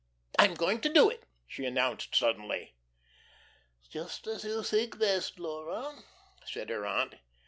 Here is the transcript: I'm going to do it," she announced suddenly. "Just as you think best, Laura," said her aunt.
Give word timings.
I'm 0.39 0.55
going 0.55 0.81
to 0.81 0.89
do 0.91 1.11
it," 1.11 1.25
she 1.45 1.63
announced 1.63 2.15
suddenly. 2.15 2.73
"Just 3.91 4.25
as 4.25 4.43
you 4.43 4.63
think 4.63 4.97
best, 4.97 5.37
Laura," 5.37 5.95
said 6.43 6.69
her 6.69 6.87
aunt. 6.87 7.13